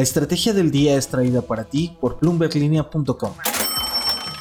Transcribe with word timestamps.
La 0.00 0.04
estrategia 0.04 0.54
del 0.54 0.70
día 0.70 0.96
es 0.96 1.08
traída 1.08 1.42
para 1.42 1.64
ti 1.64 1.94
por 2.00 2.18
bloomberglinea.com. 2.18 3.34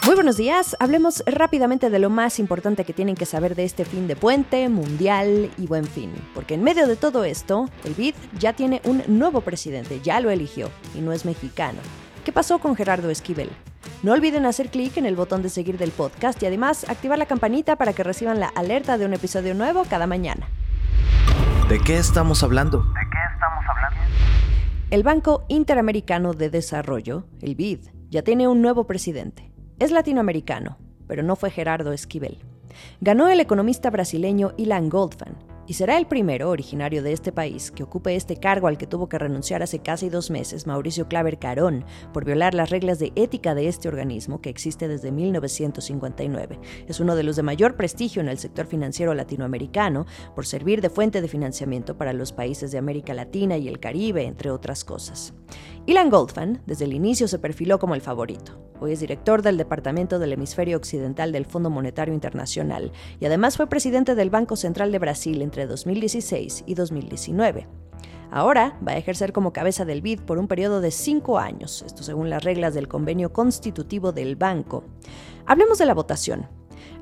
Muy 0.05 0.15
buenos 0.15 0.37
días, 0.37 0.77
hablemos 0.79 1.21
rápidamente 1.25 1.89
de 1.89 1.99
lo 1.99 2.09
más 2.09 2.39
importante 2.39 2.85
que 2.85 2.93
tienen 2.93 3.15
que 3.15 3.25
saber 3.25 3.55
de 3.55 3.65
este 3.65 3.83
fin 3.83 4.07
de 4.07 4.15
puente, 4.15 4.69
mundial 4.69 5.51
y 5.57 5.67
buen 5.67 5.83
fin, 5.83 6.13
porque 6.33 6.53
en 6.53 6.63
medio 6.63 6.87
de 6.87 6.95
todo 6.95 7.25
esto, 7.25 7.69
el 7.83 7.93
BID 7.93 8.15
ya 8.39 8.53
tiene 8.53 8.79
un 8.85 9.03
nuevo 9.09 9.41
presidente, 9.41 9.99
ya 10.01 10.21
lo 10.21 10.29
eligió, 10.29 10.69
y 10.95 11.01
no 11.01 11.11
es 11.11 11.25
mexicano. 11.25 11.79
¿Qué 12.23 12.31
pasó 12.31 12.59
con 12.59 12.77
Gerardo 12.77 13.09
Esquivel? 13.09 13.49
No 14.01 14.13
olviden 14.13 14.45
hacer 14.45 14.69
clic 14.69 14.95
en 14.95 15.05
el 15.05 15.17
botón 15.17 15.41
de 15.41 15.49
seguir 15.49 15.77
del 15.77 15.91
podcast 15.91 16.41
y 16.41 16.45
además 16.45 16.85
activar 16.87 17.17
la 17.19 17.25
campanita 17.25 17.75
para 17.75 17.91
que 17.91 18.05
reciban 18.05 18.39
la 18.39 18.47
alerta 18.47 18.97
de 18.97 19.05
un 19.05 19.13
episodio 19.13 19.53
nuevo 19.55 19.83
cada 19.89 20.07
mañana. 20.07 20.47
¿De 21.67 21.79
qué 21.81 21.97
estamos 21.97 22.43
hablando? 22.43 22.85
El 24.91 25.03
Banco 25.03 25.45
Interamericano 25.49 26.33
de 26.33 26.49
Desarrollo, 26.49 27.25
el 27.41 27.53
BID, 27.53 27.89
ya 28.09 28.23
tiene 28.23 28.47
un 28.47 28.63
nuevo 28.63 28.87
presidente. 28.87 29.51
Es 29.77 29.91
latinoamericano, 29.91 30.79
pero 31.05 31.21
no 31.21 31.35
fue 31.35 31.51
Gerardo 31.51 31.93
Esquivel. 31.93 32.39
Ganó 32.99 33.27
el 33.27 33.39
economista 33.39 33.91
brasileño 33.91 34.53
Ilan 34.57 34.89
Goldfan, 34.89 35.37
y 35.69 35.75
será 35.75 35.99
el 35.99 36.07
primero 36.07 36.49
originario 36.49 37.03
de 37.03 37.13
este 37.13 37.31
país 37.31 37.69
que 37.69 37.83
ocupe 37.83 38.15
este 38.15 38.37
cargo 38.37 38.67
al 38.67 38.79
que 38.79 38.87
tuvo 38.87 39.07
que 39.07 39.19
renunciar 39.19 39.61
hace 39.61 39.77
casi 39.77 40.09
dos 40.09 40.31
meses 40.31 40.65
Mauricio 40.65 41.07
Claver 41.07 41.37
Carón 41.37 41.85
por 42.11 42.25
violar 42.25 42.55
las 42.55 42.71
reglas 42.71 42.97
de 42.97 43.13
ética 43.15 43.53
de 43.53 43.67
este 43.67 43.87
organismo 43.87 44.41
que 44.41 44.49
existe 44.49 44.87
desde 44.87 45.11
1959. 45.11 46.59
Es 46.87 46.99
uno 46.99 47.15
de 47.15 47.21
los 47.21 47.35
de 47.35 47.43
mayor 47.43 47.75
prestigio 47.75 48.19
en 48.19 48.29
el 48.29 48.39
sector 48.39 48.65
financiero 48.65 49.13
latinoamericano 49.13 50.07
por 50.33 50.47
servir 50.47 50.81
de 50.81 50.89
fuente 50.89 51.21
de 51.21 51.27
financiamiento 51.27 51.95
para 51.95 52.13
los 52.13 52.33
países 52.33 52.71
de 52.71 52.79
América 52.79 53.13
Latina 53.13 53.55
y 53.57 53.67
el 53.67 53.79
Caribe, 53.79 54.25
entre 54.25 54.49
otras 54.49 54.83
cosas. 54.83 55.35
Ilan 55.89 56.11
Goldfan 56.11 56.61
desde 56.67 56.85
el 56.85 56.93
inicio 56.93 57.27
se 57.27 57.39
perfiló 57.39 57.79
como 57.79 57.95
el 57.95 58.01
favorito. 58.01 58.61
Hoy 58.79 58.91
es 58.91 58.99
director 58.99 59.41
del 59.41 59.57
Departamento 59.57 60.19
del 60.19 60.33
Hemisferio 60.33 60.77
Occidental 60.77 61.31
del 61.31 61.47
Fondo 61.47 61.71
Monetario 61.71 62.13
Internacional 62.13 62.91
y 63.19 63.25
además 63.25 63.57
fue 63.57 63.65
presidente 63.65 64.13
del 64.13 64.29
Banco 64.29 64.55
Central 64.55 64.91
de 64.91 64.99
Brasil 64.99 65.41
entre 65.41 65.65
2016 65.65 66.65
y 66.67 66.75
2019. 66.75 67.67
Ahora 68.29 68.77
va 68.87 68.91
a 68.91 68.97
ejercer 68.97 69.33
como 69.33 69.51
cabeza 69.51 69.83
del 69.83 70.03
BID 70.03 70.19
por 70.19 70.37
un 70.37 70.47
periodo 70.47 70.79
de 70.79 70.91
cinco 70.91 71.39
años, 71.39 71.81
esto 71.81 72.03
según 72.03 72.29
las 72.29 72.43
reglas 72.43 72.75
del 72.75 72.87
convenio 72.87 73.33
constitutivo 73.33 74.11
del 74.11 74.35
banco. 74.35 74.83
Hablemos 75.47 75.79
de 75.79 75.87
la 75.87 75.95
votación. 75.95 76.58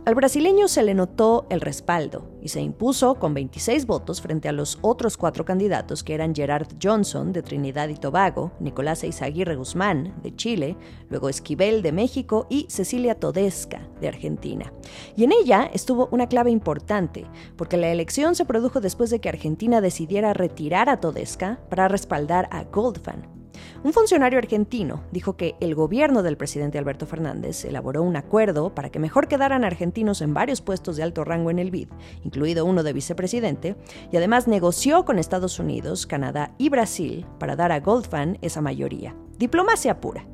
Al 0.08 0.16
brasileño 0.16 0.70
se 0.70 0.84
le 0.84 0.94
notó 0.94 1.48
el 1.50 1.60
respaldo 1.60 2.30
y 2.42 2.48
se 2.48 2.62
impuso 2.62 3.16
con 3.16 3.34
26 3.34 3.86
votos 3.86 4.22
frente 4.22 4.48
a 4.48 4.54
los 4.54 4.80
otros 4.82 5.18
cuatro 5.18 5.44
candidatos 5.44 6.02
que 6.02 6.14
eran 6.14 6.34
Gerard 6.34 6.70
Johnson 6.82 7.34
de 7.34 7.44
Trinidad 7.44 7.90
y 7.90 7.96
Tobago, 7.96 8.54
Nicolás 8.62 9.04
Eizaguirre 9.04 9.58
Guzmán 9.58 10.16
de 10.24 10.34
Chile, 10.34 10.78
luego 11.10 11.28
Esquivel 11.28 11.82
de 11.82 11.92
México 11.92 12.48
y 12.50 12.68
Cecilia 12.70 13.16
Todesca 13.16 13.82
de 14.00 14.08
Argentina. 14.08 14.72
Y 15.18 15.26
en 15.26 15.34
ella 15.34 15.70
estuvo 15.74 16.08
una 16.14 16.30
clave 16.30 16.52
importante, 16.52 17.26
porque 17.58 17.76
la 17.76 17.90
elección 17.90 18.34
se 18.36 18.46
produjo 18.46 18.80
después 18.80 19.10
de 19.10 19.20
que 19.20 19.28
Argentina 19.28 19.82
decidiera 19.82 20.34
retirar 20.34 20.88
a 20.88 21.02
Todesca 21.02 21.60
para 21.70 21.90
respaldar 21.90 22.48
a 22.54 22.64
Goldfan, 22.64 23.37
un 23.84 23.94
funcionario 23.94 24.40
argentino 24.40 25.04
dijo 25.12 25.38
que 25.38 25.56
el 25.60 25.76
gobierno 25.76 26.24
del 26.24 26.38
presidente 26.38 26.78
Alberto 26.78 27.06
Fernández 27.06 27.66
elaboró 27.66 28.04
un 28.04 28.16
acuerdo 28.16 28.74
para 28.74 28.90
que 28.90 29.00
mejor 29.00 29.28
quedaran 29.28 29.64
argentinos 29.64 30.22
en 30.22 30.34
varios 30.34 30.62
puestos 30.62 30.98
de 30.98 31.04
alto 31.04 31.24
rango 31.24 31.52
en 31.52 31.60
el 31.60 31.72
BID, 31.72 31.90
incluido 32.24 32.66
uno 32.66 32.84
de 32.84 32.94
vicepresidente, 32.94 33.76
y 34.12 34.18
además 34.18 34.48
negoció 34.48 35.06
con 35.06 35.20
Estados 35.20 35.60
Unidos, 35.60 36.08
Canadá 36.08 36.54
y 36.58 36.70
Brasil 36.70 37.26
para 37.40 37.56
dar 37.56 37.72
a 37.72 37.80
Goldfan 37.80 38.38
esa 38.42 38.62
mayoría. 38.62 39.16
Diplomacia 39.38 40.02
pura. 40.02 40.26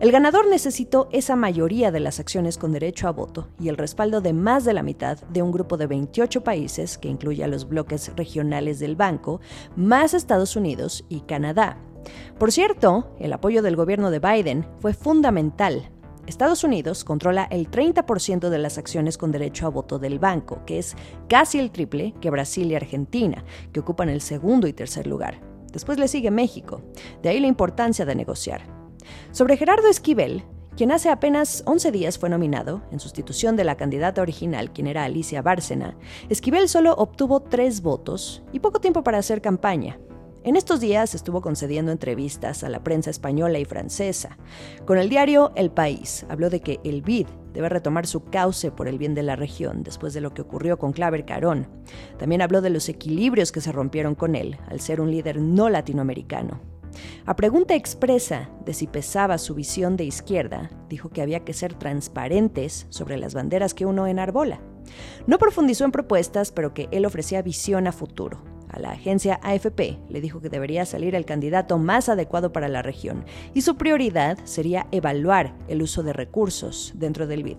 El 0.00 0.12
ganador 0.12 0.48
necesitó 0.48 1.08
esa 1.12 1.36
mayoría 1.36 1.90
de 1.92 2.00
las 2.00 2.20
acciones 2.20 2.58
con 2.58 2.72
derecho 2.72 3.08
a 3.08 3.12
voto 3.12 3.48
y 3.58 3.68
el 3.68 3.76
respaldo 3.76 4.20
de 4.20 4.32
más 4.32 4.64
de 4.64 4.74
la 4.74 4.82
mitad 4.82 5.18
de 5.28 5.42
un 5.42 5.52
grupo 5.52 5.76
de 5.76 5.86
28 5.86 6.42
países, 6.42 6.98
que 6.98 7.08
incluye 7.08 7.44
a 7.44 7.48
los 7.48 7.68
bloques 7.68 8.14
regionales 8.16 8.78
del 8.78 8.96
banco, 8.96 9.40
más 9.76 10.12
Estados 10.12 10.56
Unidos 10.56 11.04
y 11.08 11.20
Canadá, 11.20 11.78
por 12.38 12.52
cierto, 12.52 13.14
el 13.18 13.32
apoyo 13.32 13.62
del 13.62 13.76
gobierno 13.76 14.10
de 14.10 14.18
Biden 14.18 14.66
fue 14.80 14.94
fundamental. 14.94 15.90
Estados 16.26 16.64
Unidos 16.64 17.04
controla 17.04 17.44
el 17.50 17.70
30% 17.70 18.48
de 18.48 18.58
las 18.58 18.78
acciones 18.78 19.18
con 19.18 19.32
derecho 19.32 19.66
a 19.66 19.70
voto 19.70 19.98
del 19.98 20.18
banco, 20.18 20.62
que 20.64 20.78
es 20.78 20.96
casi 21.28 21.58
el 21.58 21.70
triple 21.70 22.14
que 22.20 22.30
Brasil 22.30 22.70
y 22.70 22.76
Argentina, 22.76 23.44
que 23.72 23.80
ocupan 23.80 24.08
el 24.08 24.20
segundo 24.20 24.66
y 24.66 24.72
tercer 24.72 25.06
lugar. 25.06 25.40
Después 25.72 25.98
le 25.98 26.08
sigue 26.08 26.30
México. 26.30 26.82
De 27.22 27.28
ahí 27.28 27.40
la 27.40 27.46
importancia 27.46 28.04
de 28.04 28.14
negociar. 28.14 28.62
Sobre 29.32 29.56
Gerardo 29.56 29.88
Esquivel, 29.88 30.44
quien 30.76 30.92
hace 30.92 31.10
apenas 31.10 31.62
11 31.66 31.92
días 31.92 32.18
fue 32.18 32.30
nominado, 32.30 32.82
en 32.90 33.00
sustitución 33.00 33.56
de 33.56 33.64
la 33.64 33.76
candidata 33.76 34.22
original, 34.22 34.72
quien 34.72 34.86
era 34.86 35.04
Alicia 35.04 35.42
Bárcena, 35.42 35.96
Esquivel 36.28 36.68
solo 36.68 36.94
obtuvo 36.94 37.40
tres 37.40 37.82
votos 37.82 38.42
y 38.52 38.60
poco 38.60 38.80
tiempo 38.80 39.02
para 39.02 39.18
hacer 39.18 39.42
campaña. 39.42 39.98
En 40.42 40.56
estos 40.56 40.80
días 40.80 41.14
estuvo 41.14 41.42
concediendo 41.42 41.92
entrevistas 41.92 42.64
a 42.64 42.70
la 42.70 42.82
prensa 42.82 43.10
española 43.10 43.58
y 43.58 43.66
francesa. 43.66 44.38
Con 44.86 44.96
el 44.96 45.10
diario 45.10 45.52
El 45.54 45.70
País 45.70 46.24
habló 46.30 46.48
de 46.48 46.60
que 46.60 46.80
el 46.82 47.02
BID 47.02 47.26
debe 47.52 47.68
retomar 47.68 48.06
su 48.06 48.24
cauce 48.24 48.70
por 48.70 48.88
el 48.88 48.96
bien 48.96 49.14
de 49.14 49.22
la 49.22 49.36
región 49.36 49.82
después 49.82 50.14
de 50.14 50.22
lo 50.22 50.32
que 50.32 50.40
ocurrió 50.40 50.78
con 50.78 50.92
Claver 50.92 51.26
Carón. 51.26 51.68
También 52.18 52.40
habló 52.40 52.62
de 52.62 52.70
los 52.70 52.88
equilibrios 52.88 53.52
que 53.52 53.60
se 53.60 53.70
rompieron 53.70 54.14
con 54.14 54.34
él 54.34 54.56
al 54.68 54.80
ser 54.80 55.02
un 55.02 55.10
líder 55.10 55.42
no 55.42 55.68
latinoamericano. 55.68 56.62
A 57.26 57.36
pregunta 57.36 57.74
expresa 57.74 58.48
de 58.64 58.72
si 58.72 58.86
pesaba 58.86 59.36
su 59.36 59.54
visión 59.54 59.98
de 59.98 60.04
izquierda, 60.04 60.70
dijo 60.88 61.10
que 61.10 61.20
había 61.20 61.44
que 61.44 61.52
ser 61.52 61.74
transparentes 61.74 62.86
sobre 62.88 63.18
las 63.18 63.34
banderas 63.34 63.74
que 63.74 63.84
uno 63.84 64.06
enarbola. 64.06 64.62
No 65.26 65.36
profundizó 65.36 65.84
en 65.84 65.92
propuestas, 65.92 66.50
pero 66.50 66.72
que 66.72 66.88
él 66.92 67.04
ofrecía 67.04 67.42
visión 67.42 67.86
a 67.86 67.92
futuro 67.92 68.49
a 68.72 68.78
la 68.78 68.90
agencia 68.90 69.40
AFP 69.42 69.98
le 70.08 70.20
dijo 70.20 70.40
que 70.40 70.48
debería 70.48 70.86
salir 70.86 71.14
el 71.14 71.24
candidato 71.24 71.78
más 71.78 72.08
adecuado 72.08 72.52
para 72.52 72.68
la 72.68 72.82
región 72.82 73.24
y 73.54 73.62
su 73.62 73.76
prioridad 73.76 74.38
sería 74.44 74.86
evaluar 74.92 75.54
el 75.68 75.82
uso 75.82 76.02
de 76.02 76.12
recursos 76.12 76.92
dentro 76.94 77.26
del 77.26 77.42
BID. 77.42 77.58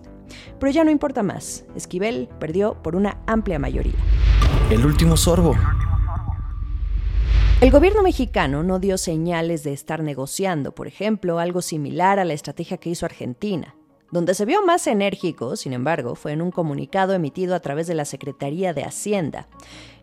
Pero 0.58 0.72
ya 0.72 0.84
no 0.84 0.90
importa 0.90 1.22
más, 1.22 1.64
Esquivel 1.74 2.28
perdió 2.38 2.82
por 2.82 2.96
una 2.96 3.18
amplia 3.26 3.58
mayoría. 3.58 3.94
El 4.70 4.86
último 4.86 5.16
sorbo. 5.16 5.54
El 7.60 7.70
gobierno 7.70 8.02
mexicano 8.02 8.64
no 8.64 8.80
dio 8.80 8.98
señales 8.98 9.62
de 9.62 9.72
estar 9.72 10.02
negociando, 10.02 10.74
por 10.74 10.88
ejemplo, 10.88 11.38
algo 11.38 11.62
similar 11.62 12.18
a 12.18 12.24
la 12.24 12.32
estrategia 12.32 12.78
que 12.78 12.90
hizo 12.90 13.06
Argentina. 13.06 13.76
Donde 14.12 14.34
se 14.34 14.44
vio 14.44 14.62
más 14.62 14.86
enérgico, 14.86 15.56
sin 15.56 15.72
embargo, 15.72 16.14
fue 16.14 16.32
en 16.32 16.42
un 16.42 16.50
comunicado 16.50 17.14
emitido 17.14 17.54
a 17.54 17.60
través 17.60 17.86
de 17.86 17.94
la 17.94 18.04
Secretaría 18.04 18.74
de 18.74 18.84
Hacienda. 18.84 19.48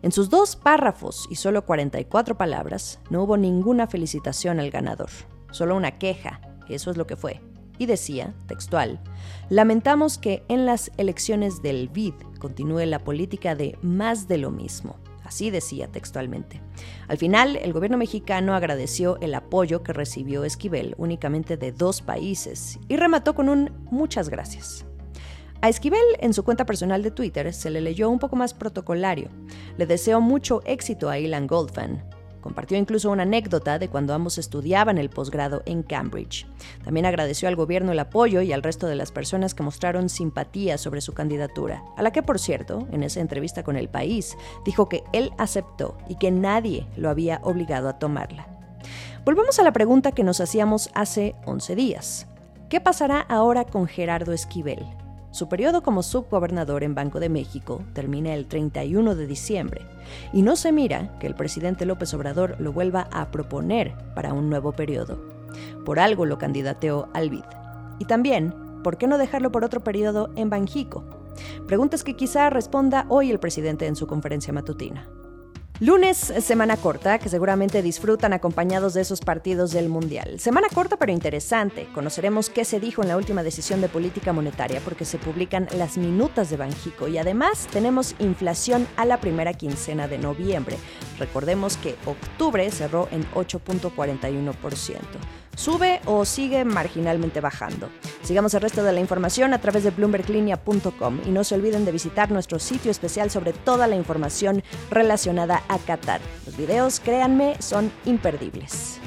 En 0.01 0.11
sus 0.11 0.31
dos 0.31 0.55
párrafos 0.55 1.27
y 1.29 1.35
solo 1.35 1.63
44 1.63 2.35
palabras, 2.35 2.99
no 3.11 3.21
hubo 3.21 3.37
ninguna 3.37 3.85
felicitación 3.85 4.59
al 4.59 4.71
ganador, 4.71 5.11
solo 5.51 5.75
una 5.75 5.99
queja, 5.99 6.41
eso 6.67 6.89
es 6.89 6.97
lo 6.97 7.05
que 7.05 7.15
fue. 7.15 7.39
Y 7.77 7.85
decía, 7.85 8.33
textual, 8.47 8.99
lamentamos 9.47 10.17
que 10.17 10.43
en 10.47 10.65
las 10.65 10.89
elecciones 10.97 11.61
del 11.61 11.87
BID 11.87 12.15
continúe 12.39 12.87
la 12.87 12.97
política 12.97 13.53
de 13.53 13.77
más 13.83 14.27
de 14.27 14.39
lo 14.39 14.49
mismo 14.49 14.97
Así 15.29 15.51
decía 15.51 15.87
textualmente. 15.87 16.59
Al 17.07 17.19
final, 17.19 17.55
el 17.55 17.71
gobierno 17.71 17.99
mexicano 17.99 18.55
agradeció 18.55 19.19
el 19.21 19.35
apoyo 19.35 19.83
que 19.83 19.93
recibió 19.93 20.43
Esquivel 20.43 20.95
únicamente 20.97 21.55
de 21.55 21.71
dos 21.71 22.01
países 22.01 22.79
y 22.87 22.97
remató 22.97 23.35
con 23.35 23.47
un 23.47 23.69
muchas 23.91 24.29
gracias. 24.29 24.87
A 25.61 25.69
Esquivel, 25.69 26.01
en 26.17 26.33
su 26.33 26.43
cuenta 26.43 26.65
personal 26.65 27.03
de 27.03 27.11
Twitter, 27.11 27.53
se 27.53 27.69
le 27.69 27.79
leyó 27.79 28.09
un 28.09 28.17
poco 28.17 28.37
más 28.37 28.55
protocolario. 28.55 29.29
Le 29.77 29.85
deseo 29.85 30.19
mucho 30.19 30.63
éxito 30.65 31.11
a 31.11 31.19
Ilan 31.19 31.45
Goldfan, 31.45 32.03
Compartió 32.41 32.77
incluso 32.77 33.11
una 33.11 33.23
anécdota 33.23 33.79
de 33.79 33.89
cuando 33.89 34.13
ambos 34.13 34.37
estudiaban 34.37 34.97
el 34.97 35.09
posgrado 35.09 35.61
en 35.65 35.83
Cambridge. 35.83 36.47
También 36.83 37.05
agradeció 37.05 37.47
al 37.47 37.55
gobierno 37.55 37.91
el 37.91 37.99
apoyo 37.99 38.41
y 38.41 38.53
al 38.53 38.63
resto 38.63 38.87
de 38.87 38.95
las 38.95 39.11
personas 39.11 39.53
que 39.53 39.63
mostraron 39.63 40.09
simpatía 40.09 40.77
sobre 40.77 41.01
su 41.01 41.13
candidatura, 41.13 41.83
a 41.97 42.03
la 42.03 42.11
que, 42.11 42.23
por 42.23 42.39
cierto, 42.39 42.87
en 42.91 43.03
esa 43.03 43.19
entrevista 43.19 43.63
con 43.63 43.75
El 43.75 43.89
País, 43.89 44.37
dijo 44.65 44.89
que 44.89 45.03
él 45.13 45.31
aceptó 45.37 45.97
y 46.07 46.15
que 46.15 46.31
nadie 46.31 46.87
lo 46.95 47.09
había 47.09 47.41
obligado 47.43 47.89
a 47.89 47.99
tomarla. 47.99 48.47
Volvemos 49.25 49.59
a 49.59 49.63
la 49.63 49.73
pregunta 49.73 50.11
que 50.11 50.23
nos 50.23 50.39
hacíamos 50.39 50.89
hace 50.93 51.35
11 51.45 51.75
días. 51.75 52.27
¿Qué 52.69 52.79
pasará 52.79 53.19
ahora 53.21 53.65
con 53.65 53.87
Gerardo 53.87 54.31
Esquivel? 54.31 54.85
Su 55.31 55.47
periodo 55.47 55.83
como 55.83 56.01
subgobernador 56.01 56.83
en 56.83 56.95
Banco 56.95 57.19
de 57.19 57.29
México 57.29 57.83
termina 57.93 58.33
el 58.33 58.47
31 58.47 59.15
de 59.15 59.27
diciembre 59.27 59.81
y 60.33 60.41
no 60.41 60.55
se 60.55 60.71
mira 60.71 61.17
que 61.19 61.27
el 61.27 61.35
presidente 61.35 61.85
López 61.85 62.13
Obrador 62.15 62.55
lo 62.59 62.73
vuelva 62.73 63.07
a 63.11 63.29
proponer 63.29 63.93
para 64.15 64.33
un 64.33 64.49
nuevo 64.49 64.71
periodo. 64.71 65.19
Por 65.85 65.99
algo 65.99 66.25
lo 66.25 66.39
candidateó 66.39 67.09
al 67.13 67.29
BID. 67.29 67.43
Y 67.99 68.05
también, 68.05 68.55
¿por 68.83 68.97
qué 68.97 69.05
no 69.05 69.19
dejarlo 69.19 69.51
por 69.51 69.63
otro 69.63 69.83
periodo 69.83 70.31
en 70.35 70.49
Banjico? 70.49 71.03
Preguntas 71.67 72.03
que 72.03 72.15
quizá 72.15 72.49
responda 72.49 73.05
hoy 73.09 73.29
el 73.29 73.39
presidente 73.39 73.85
en 73.85 73.95
su 73.95 74.07
conferencia 74.07 74.51
matutina. 74.51 75.07
Lunes, 75.81 76.17
semana 76.17 76.75
corta, 76.75 77.19
que 77.19 77.29
seguramente 77.29 77.81
disfrutan 77.81 78.33
acompañados 78.33 78.93
de 78.93 78.99
esos 78.99 79.21
partidos 79.21 79.71
del 79.71 79.87
Mundial. 79.87 80.37
Semana 80.37 80.67
corta 80.67 80.97
pero 80.97 81.13
interesante. 81.13 81.87
Conoceremos 81.93 82.49
qué 82.49 82.65
se 82.65 82.81
dijo 82.81 83.01
en 83.01 83.07
la 83.07 83.15
última 83.15 83.43
decisión 83.43 83.79
de 83.79 83.87
política 83.87 84.33
monetaria 84.33 84.81
porque 84.83 85.05
se 85.05 85.17
publican 85.17 85.69
las 85.77 85.97
minutas 85.97 86.49
de 86.49 86.57
Banjico 86.57 87.07
y 87.07 87.17
además 87.17 87.65
tenemos 87.71 88.13
inflación 88.19 88.89
a 88.97 89.05
la 89.05 89.21
primera 89.21 89.53
quincena 89.53 90.09
de 90.09 90.17
noviembre. 90.17 90.75
Recordemos 91.19 91.77
que 91.77 91.95
octubre 92.05 92.69
cerró 92.71 93.07
en 93.11 93.29
8.41%. 93.31 94.97
¿Sube 95.55 95.99
o 96.05 96.23
sigue 96.23 96.63
marginalmente 96.63 97.41
bajando? 97.41 97.89
Sigamos 98.23 98.53
el 98.53 98.61
resto 98.61 98.81
de 98.81 98.93
la 98.93 99.01
información 99.01 99.53
a 99.53 99.59
través 99.59 99.83
de 99.83 99.91
bloomberglinea.com 99.91 101.19
y 101.25 101.31
no 101.31 101.43
se 101.43 101.55
olviden 101.55 101.83
de 101.83 101.91
visitar 101.91 102.31
nuestro 102.31 102.59
sitio 102.59 102.91
especial 102.91 103.29
sobre 103.29 103.51
toda 103.51 103.87
la 103.87 103.97
información 103.97 104.63
relacionada 104.89 105.63
a 105.67 105.77
Qatar. 105.77 106.21
Los 106.45 106.55
videos, 106.55 107.01
créanme, 107.01 107.57
son 107.59 107.91
imperdibles. 108.05 108.99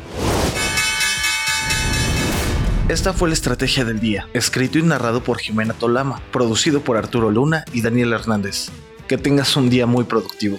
Esta 2.88 3.14
fue 3.14 3.28
la 3.28 3.34
estrategia 3.34 3.86
del 3.86 4.00
día, 4.00 4.28
escrito 4.34 4.78
y 4.78 4.82
narrado 4.82 5.24
por 5.24 5.38
Jimena 5.38 5.72
Tolama, 5.72 6.20
producido 6.30 6.82
por 6.82 6.98
Arturo 6.98 7.30
Luna 7.30 7.64
y 7.72 7.80
Daniel 7.80 8.12
Hernández. 8.12 8.68
Que 9.08 9.16
tengas 9.16 9.56
un 9.56 9.70
día 9.70 9.86
muy 9.86 10.04
productivo. 10.04 10.58